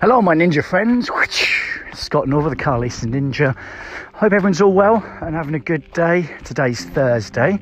[0.00, 1.10] Hello, my ninja friends.
[1.92, 3.56] Scott Norval, the car leasing ninja.
[4.12, 6.30] Hope everyone's all well and having a good day.
[6.44, 7.58] Today's Thursday,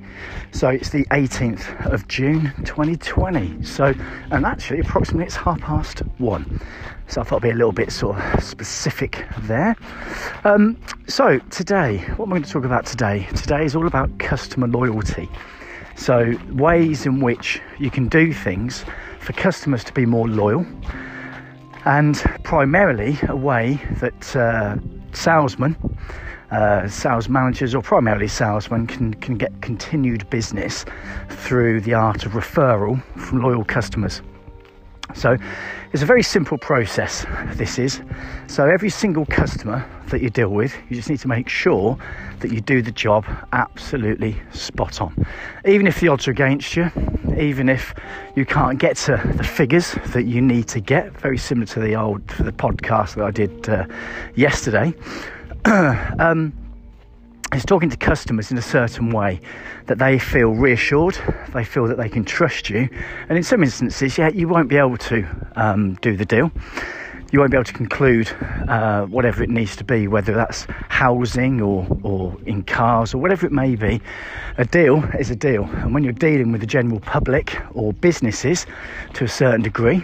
[0.53, 3.63] so it's the 18th of June 2020.
[3.65, 3.95] So,
[4.31, 6.61] and actually, approximately it's half past one.
[7.07, 9.75] So I thought I'd be a little bit sort of specific there.
[10.45, 10.79] Um,
[11.09, 13.27] so today, what am I going to talk about today?
[13.35, 15.31] Today is all about customer loyalty.
[15.97, 18.85] So ways in which you can do things
[19.21, 20.67] for customers to be more loyal
[21.87, 24.77] and primarily a way that uh,
[25.13, 25.77] salesmen,
[26.51, 30.85] uh, sales managers, or primarily salesmen can, can get continued business
[31.29, 34.21] through the art of referral from loyal customers.
[35.15, 35.37] So
[35.93, 38.01] it's a very simple process, this is.
[38.49, 41.97] So every single customer that you deal with, you just need to make sure
[42.41, 45.15] that you do the job absolutely spot on.
[45.65, 46.91] Even if the odds are against you,
[47.37, 47.95] even if
[48.35, 51.95] you can't get to the figures that you need to get, very similar to the
[51.95, 53.87] old the podcast that I did uh,
[54.35, 54.95] yesterday.
[55.65, 56.53] um,
[57.55, 59.41] is talking to customers in a certain way
[59.87, 61.17] that they feel reassured,
[61.55, 62.89] they feel that they can trust you,
[63.29, 66.51] and in some instances, yeah, you won't be able to um, do the deal.
[67.33, 68.31] You won't be able to conclude
[68.69, 73.47] uh, whatever it needs to be, whether that's housing or, or in cars or whatever
[73.47, 74.01] it may be.
[74.59, 78.65] A deal is a deal, and when you're dealing with the general public or businesses
[79.15, 80.03] to a certain degree,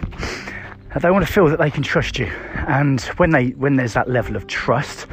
[1.01, 2.27] they want to feel that they can trust you,
[2.67, 5.07] and when they when there's that level of trust,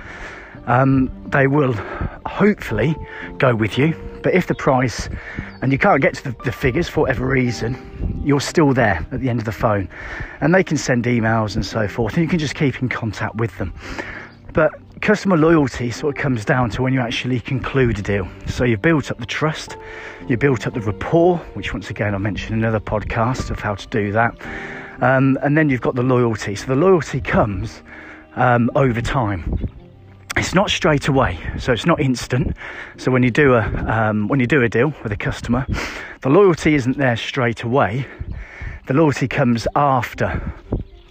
[0.67, 1.73] um, they will
[2.27, 2.95] hopefully
[3.39, 3.95] go with you.
[4.23, 5.09] But if the price
[5.63, 9.21] and you can't get to the, the, figures for whatever reason, you're still there at
[9.21, 9.89] the end of the phone.
[10.41, 13.37] And they can send emails and so forth, and you can just keep in contact
[13.37, 13.73] with them.
[14.53, 18.29] But customer loyalty sort of comes down to when you actually conclude a deal.
[18.47, 19.77] So you've built up the trust,
[20.29, 23.75] you built up the rapport, which once again I mentioned in another podcast of how
[23.75, 24.35] to do that.
[25.01, 26.55] Um, and then you've got the loyalty.
[26.55, 27.83] So the loyalty comes
[28.37, 29.69] um, over time
[30.51, 32.57] it's not straight away, so it's not instant.
[32.97, 35.65] So when you do a um, when you do a deal with a customer,
[36.23, 38.05] the loyalty isn't there straight away.
[38.89, 40.43] The loyalty comes after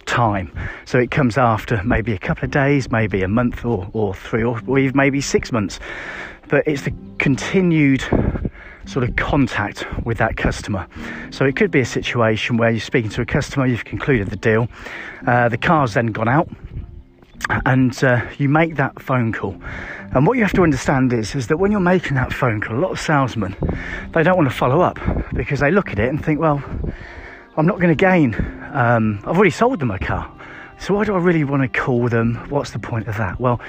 [0.04, 0.52] time.
[0.84, 4.44] So it comes after maybe a couple of days, maybe a month or, or three
[4.44, 5.80] or, or even maybe six months.
[6.48, 8.04] But it's the continued
[8.84, 10.86] sort of contact with that customer.
[11.30, 14.36] So it could be a situation where you're speaking to a customer, you've concluded the
[14.36, 14.68] deal,
[15.26, 16.50] uh, the car's then gone out,
[17.48, 19.56] and uh, you make that phone call.
[20.12, 22.76] And what you have to understand is, is that when you're making that phone call,
[22.76, 23.56] a lot of salesmen,
[24.12, 24.98] they don't want to follow up
[25.34, 26.62] because they look at it and think, well,
[27.56, 28.34] I'm not going to gain.
[28.72, 30.30] Um, I've already sold them a car.
[30.78, 32.36] So why do I really want to call them?
[32.48, 33.38] What's the point of that?
[33.38, 33.60] Well,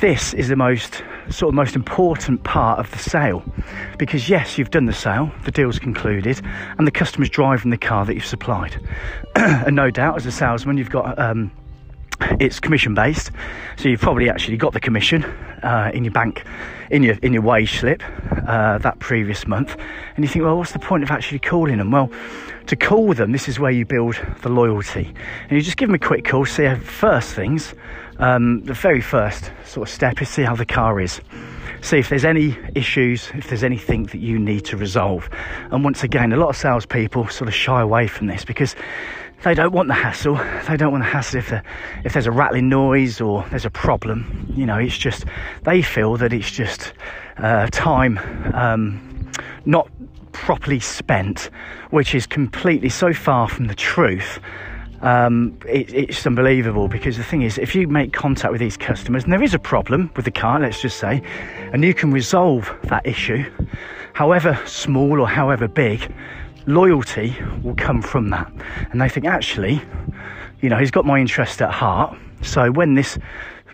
[0.00, 3.44] this is the most sort of most important part of the sale
[3.98, 6.40] because yes you've done the sale the deal's concluded
[6.76, 8.76] and the customer's driving the car that you've supplied
[9.36, 11.52] and no doubt as a salesman you've got um,
[12.40, 13.30] it's commission based,
[13.76, 15.24] so you've probably actually got the commission
[15.62, 16.44] uh, in your bank,
[16.90, 18.02] in your in your wage slip
[18.46, 19.76] uh, that previous month,
[20.16, 21.90] and you think, well, what's the point of actually calling them?
[21.90, 22.10] Well,
[22.66, 25.12] to call them, this is where you build the loyalty,
[25.48, 26.44] and you just give them a quick call.
[26.46, 27.74] See, how first things,
[28.18, 31.20] um, the very first sort of step is see how the car is.
[31.80, 35.28] See if there's any issues, if there's anything that you need to resolve.
[35.72, 38.76] And once again, a lot of salespeople sort of shy away from this because
[39.42, 40.36] they don't want the hassle.
[40.68, 41.62] They don't want the hassle if, the,
[42.04, 44.52] if there's a rattling noise or there's a problem.
[44.54, 45.24] You know, it's just,
[45.64, 46.92] they feel that it's just
[47.38, 48.18] uh, time
[48.54, 49.30] um,
[49.64, 49.88] not
[50.32, 51.50] properly spent,
[51.90, 54.38] which is completely so far from the truth.
[55.00, 59.24] Um, it, it's unbelievable because the thing is, if you make contact with these customers
[59.24, 61.22] and there is a problem with the car, let's just say,
[61.72, 63.44] and you can resolve that issue,
[64.12, 66.08] however small or however big,
[66.66, 68.50] loyalty will come from that.
[68.90, 69.82] And they think, actually,
[70.60, 72.16] you know, he's got my interest at heart.
[72.42, 73.18] So when this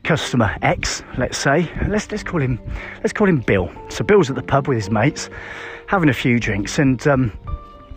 [0.04, 2.60] customer X, let's say, let's let's call him
[2.98, 3.70] let's call him Bill.
[3.88, 5.28] So Bill's at the pub with his mates,
[5.86, 7.32] having a few drinks, and um,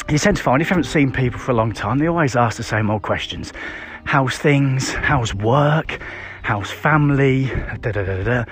[0.10, 2.36] you tend to find if you haven't seen people for a long time, they always
[2.36, 3.54] ask the same old questions:
[4.06, 4.92] How's things?
[4.92, 6.02] How's work?
[6.44, 7.46] How's family?
[7.82, 8.46] Da, da, da,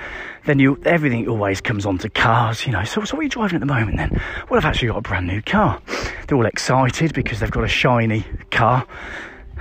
[0.46, 2.84] then you everything always comes onto cars, you know.
[2.84, 4.22] So, so what are you driving at the moment then?
[4.50, 5.82] Well, I've actually got a brand new car.
[6.28, 8.86] They're all excited because they've got a shiny car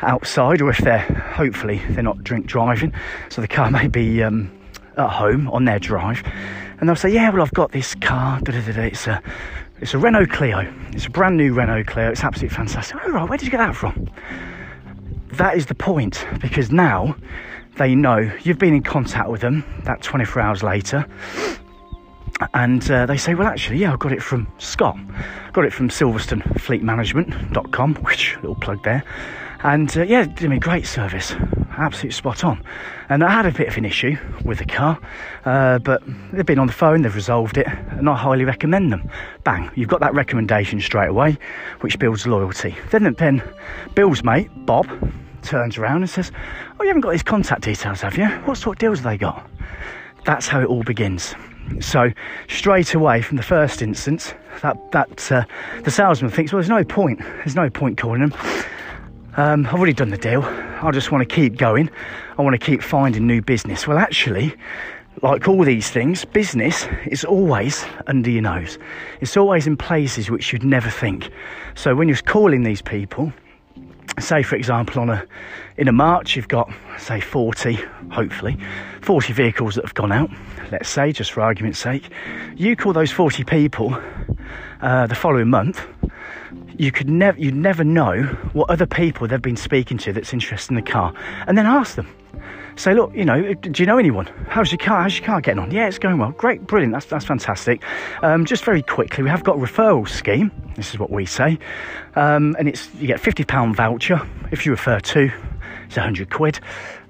[0.03, 1.01] outside, or if they're
[1.35, 2.93] hopefully they're not drink driving,
[3.29, 4.51] so the car may be um,
[4.97, 6.23] at home on their drive,
[6.81, 8.41] and they'll say, "Yeah, well, I've got this car.
[8.47, 9.23] It's a
[9.81, 10.73] it's a Renault Clio.
[10.93, 12.11] It's a brand new Renault Clio.
[12.11, 12.97] It's absolutely fantastic.
[13.05, 14.11] Oh, right, where did you get that from?
[15.33, 17.17] That is the point because now
[17.79, 21.07] they know you've been in contact with them that 24 hours later
[22.55, 24.97] and uh, they say well actually yeah i got it from scott
[25.53, 29.03] got it from silverstone fleet management.com which little plug there
[29.61, 31.35] And uh, yeah, did me great service,
[31.77, 32.63] absolute spot on.
[33.09, 35.01] And I had a bit of an issue with the car,
[35.45, 36.01] uh, but
[36.33, 39.11] they've been on the phone, they've resolved it, and I highly recommend them.
[39.43, 41.39] Bang, you've got that recommendation straight away,
[41.81, 42.77] which builds loyalty.
[42.91, 43.43] Then, then
[43.97, 44.87] Bill's mate, Bob,
[45.43, 46.33] turns around and says,
[46.79, 48.27] Oh, you haven't got his contact details, have you?
[48.45, 49.49] What sort of deals have they got?
[50.25, 51.35] That's how it all begins.
[51.81, 52.11] So
[52.49, 55.45] straight away from the first instance, that that uh,
[55.85, 57.21] the salesman thinks, well, there's no point.
[57.21, 58.35] There's no point calling them.
[59.37, 60.43] Um, I've already done the deal.
[60.43, 61.91] I just want to keep going.
[62.39, 63.87] I want to keep finding new business.
[63.87, 64.55] Well, actually,
[65.23, 68.79] like all these things, business is always under your nose.
[69.21, 71.31] It's always in places which you'd never think.
[71.75, 73.33] So when you're calling these people,
[74.19, 75.25] say for example on a
[75.77, 77.75] in a march you've got say 40
[78.11, 78.57] hopefully
[79.03, 80.31] 40 vehicles that have gone out.
[80.71, 82.11] Let's say just for argument's sake
[82.57, 83.97] you call those 40 people
[84.81, 85.87] uh, the following month
[86.77, 88.23] you could never you'd never know
[88.53, 91.13] what other people they've been speaking to that's interested in the car
[91.47, 92.09] and then ask them
[92.79, 94.27] say, look, you know, do you know anyone?
[94.49, 95.03] How's your car?
[95.03, 95.71] How's your car getting on?
[95.71, 96.31] Yeah, it's going well.
[96.33, 96.93] Great, brilliant.
[96.93, 97.83] That's that's fantastic.
[98.23, 100.51] Um, just very quickly, we have got a referral scheme.
[100.77, 101.59] This is what we say,
[102.15, 105.31] um, and it's you get a fifty pound voucher if you refer to.
[105.87, 106.61] It's a hundred quid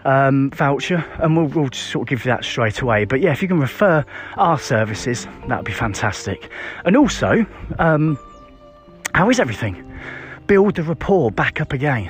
[0.04, 3.04] um, voucher, and we'll, we'll sort of give you that straight away.
[3.04, 4.04] But yeah, if you can refer
[4.36, 6.48] our services, that would be fantastic.
[6.84, 7.44] And also,
[7.78, 8.18] um,
[9.18, 9.74] how is everything?
[10.46, 12.08] Build the rapport back up again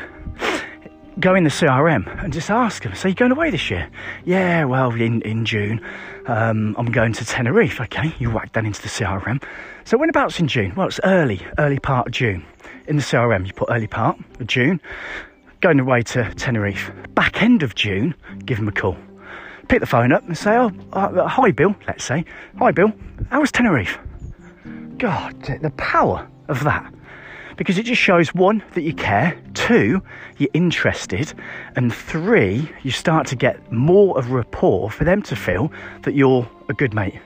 [1.21, 2.95] go in the CRM and just ask them.
[2.95, 3.91] So you're going away this year?
[4.25, 5.81] Yeah, well, in, in June,
[6.27, 7.81] um, I'm going to Tenerife.
[7.81, 9.43] Okay, you whack that into the CRM.
[9.85, 10.73] So when abouts in June?
[10.77, 12.45] Well, it's early, early part of June.
[12.87, 14.81] In the CRM, you put early part of June.
[15.61, 16.93] Going away to Tenerife.
[17.15, 18.15] Back end of June,
[18.45, 18.97] give them a call.
[19.67, 22.25] Pick the phone up and say, oh, uh, hi, Bill, let's say.
[22.59, 22.93] Hi, Bill,
[23.31, 23.99] how was Tenerife?
[24.99, 26.93] God, the power of that
[27.59, 30.01] because it just shows one, that you care, two,
[30.39, 31.35] you're interested,
[31.77, 35.71] and three, you start to get more of rapport for them to feel
[36.05, 37.21] that you're a good mate.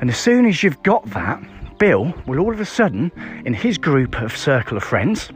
[0.00, 1.42] And as soon as you've got that,
[1.78, 3.10] Bill will all of a sudden,
[3.44, 5.30] in his group of circle of friends,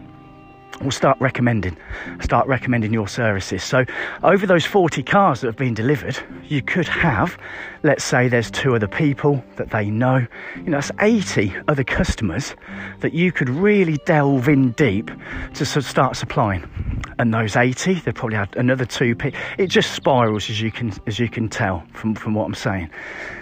[0.82, 1.76] will start recommending
[2.20, 3.62] start recommending your services.
[3.62, 3.84] So
[4.22, 7.38] over those 40 cars that have been delivered you could have
[7.82, 10.26] let's say there's two other people that they know.
[10.56, 12.54] You know that's 80 other customers
[13.00, 15.10] that you could really delve in deep
[15.54, 16.64] to start supplying
[17.18, 20.92] and those 80 they probably had another two people it just spirals as you can
[21.06, 22.90] as you can tell from from what i'm saying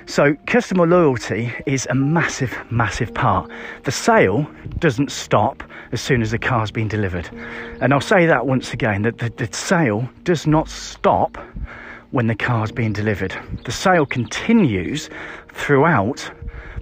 [0.07, 3.51] so customer loyalty is a massive massive part
[3.85, 4.47] the sale
[4.79, 7.29] doesn't stop as soon as the car's been delivered.
[7.81, 11.37] And I'll say that once again that the, the sale does not stop
[12.11, 13.37] when the car's being delivered.
[13.65, 15.09] The sale continues
[15.53, 16.31] throughout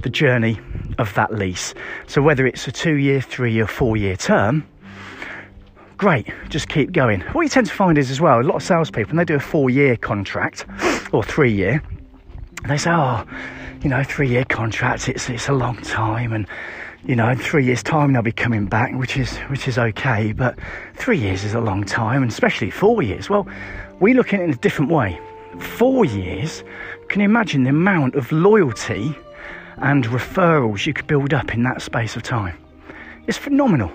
[0.03, 0.59] the journey
[0.99, 1.75] of that lease.
[2.07, 4.67] So whether it's a two year, three year, four year term,
[6.01, 7.21] great, just keep going.
[7.33, 9.35] What you tend to find is as well, a lot of salespeople, when they do
[9.35, 10.65] a four year contract
[11.13, 11.83] or three year,
[12.67, 13.27] they say, oh,
[13.83, 16.47] you know, three year contract, it's, it's a long time and
[17.05, 20.33] you know, in three years' time they'll be coming back, which is which is okay.
[20.33, 20.59] But
[20.95, 23.31] three years is a long time, and especially four years.
[23.31, 23.47] Well,
[24.01, 25.19] we look at it in a different way.
[25.59, 26.63] Four years,
[27.09, 29.15] can you imagine the amount of loyalty
[29.79, 32.57] and referrals you could build up in that space of time?
[33.27, 33.93] It's phenomenal.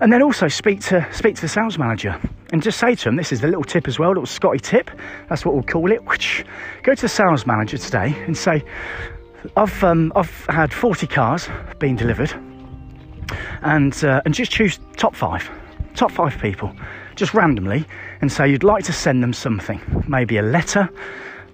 [0.00, 2.20] And then also speak to speak to the sales manager
[2.52, 4.90] and just say to him, this is the little tip as well, little Scotty tip.
[5.28, 6.00] That's what we'll call it.
[6.82, 8.62] Go to the sales manager today and say,
[9.56, 11.48] I've um, I've had 40 cars
[11.78, 12.32] being delivered,
[13.62, 15.48] and uh, and just choose top five,
[15.94, 16.74] top five people,
[17.14, 17.86] just randomly,
[18.20, 20.88] and say you'd like to send them something, maybe a letter.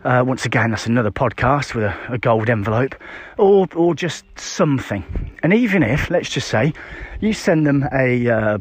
[0.05, 2.95] Uh, once again, that's another podcast with a, a gold envelope,
[3.39, 5.05] or or just something.
[5.43, 6.73] And even if, let's just say,
[7.21, 8.59] you send them a, uh,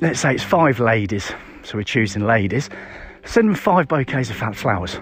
[0.00, 2.70] let's say it's five ladies, so we're choosing ladies.
[3.24, 4.98] Send them five bouquets of fat flowers.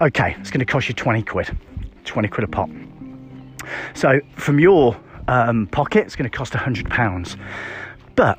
[0.00, 1.56] Okay, it's going to cost you 20 quid.
[2.04, 2.70] 20 quid a pop.
[3.94, 4.96] So from your
[5.28, 7.38] um, pocket, it's going to cost £100.
[8.16, 8.38] But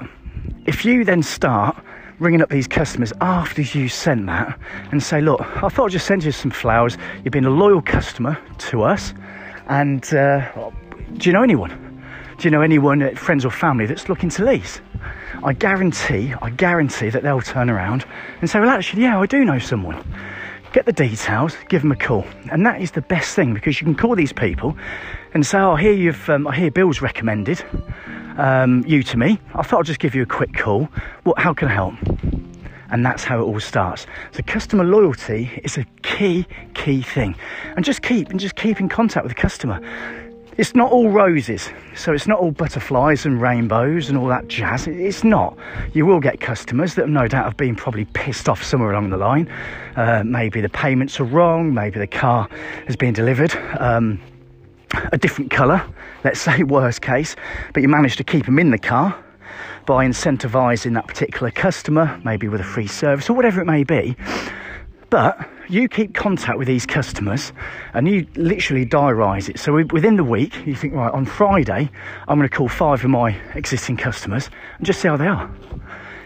[0.66, 1.78] if you then start
[2.20, 4.60] ringing up these customers after you sent that
[4.92, 6.98] and say, look, I thought I'd just send you some flowers.
[7.24, 9.14] You've been a loyal customer to us.
[9.68, 10.72] And uh,
[11.18, 12.04] do you know anyone?
[12.38, 14.82] Do you know anyone, friends or family, that's looking to lease?
[15.44, 18.06] I guarantee, I guarantee that they'll turn around
[18.42, 20.04] and say, well, actually, yeah, I do know someone
[20.74, 22.26] get the details, give them a call.
[22.52, 24.78] And that is the best thing because you can call these people
[25.34, 27.64] and say, Oh, here you've, um, I hear Bill's recommended
[28.38, 29.40] um, you to me.
[29.54, 30.88] I thought I'd just give you a quick call.
[31.24, 31.96] What, how can I help?
[32.90, 34.06] And that's how it all starts.
[34.32, 37.36] So customer loyalty is a key, key thing.
[37.76, 39.80] And just keep and just keep in contact with the customer.
[40.62, 41.72] It's not all roses.
[41.96, 44.86] So it's not all butterflies and rainbows and all that jazz.
[44.86, 45.58] It's not.
[45.94, 49.18] You will get customers that no doubt have been probably pissed off somewhere along the
[49.18, 49.50] line.
[49.96, 51.74] Uh, maybe the payments are wrong.
[51.74, 52.48] Maybe the car
[52.86, 53.56] has been delivered.
[53.80, 54.22] Um,
[55.12, 55.84] a different colour,
[56.24, 57.36] let's say worst case,
[57.74, 59.18] but you manage to keep them in the car
[59.88, 64.16] by incentivising that particular customer, maybe with a free service or whatever it may be.
[65.12, 67.52] But you keep contact with these customers
[67.94, 69.60] and you literally diarise it.
[69.60, 71.92] So within the week, you think, right, on Friday,
[72.30, 75.52] I'm going to call five of my existing customers and just see how they are.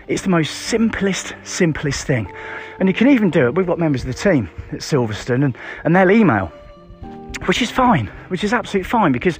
[0.08, 2.32] It's the most simplest, simplest thing.
[2.80, 3.56] And you can even do it.
[3.56, 6.52] We've got members of the team at Silverstone and, and they'll email,
[7.46, 9.40] which is fine, which is absolutely fine because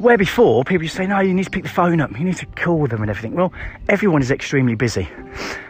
[0.00, 2.24] where before people used to say, no, you need to pick the phone up, you
[2.24, 3.34] need to call them and everything.
[3.34, 3.52] Well,
[3.88, 5.08] everyone is extremely busy.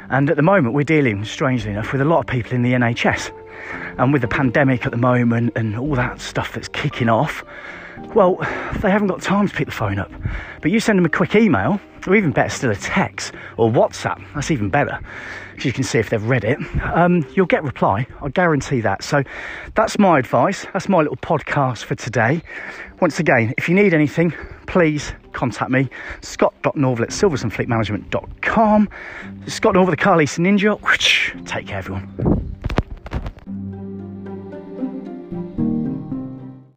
[0.09, 2.73] And at the moment, we're dealing, strangely enough, with a lot of people in the
[2.73, 3.33] NHS.
[3.99, 7.45] And with the pandemic at the moment and all that stuff that's kicking off,
[8.15, 8.37] well,
[8.81, 10.11] they haven't got time to pick the phone up.
[10.63, 14.23] But you send them a quick email, or even better still, a text or WhatsApp.
[14.35, 14.99] That's even better
[15.61, 16.59] because you can see if they've read it.
[16.83, 18.07] Um, you'll get reply.
[18.23, 19.05] I guarantee that.
[19.05, 19.23] So
[19.75, 20.67] that's my advice.
[20.73, 22.43] That's my little podcast for today.
[23.01, 24.35] Once again, if you need anything,
[24.67, 25.89] please contact me.
[26.23, 28.89] Scott.norval at silverstonefleetmanagement.com.
[29.47, 31.47] Scott Norval, the car leasing ninja.
[31.47, 32.40] Take care, everyone.